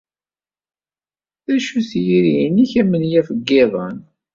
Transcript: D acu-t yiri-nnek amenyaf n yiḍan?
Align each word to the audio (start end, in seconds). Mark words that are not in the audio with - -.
D 1.45 1.47
acu-t 1.55 1.91
yiri-nnek 2.05 2.71
amenyaf 2.81 3.27
n 3.31 3.39
yiḍan? 3.49 3.97